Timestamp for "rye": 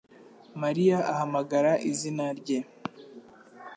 2.39-2.59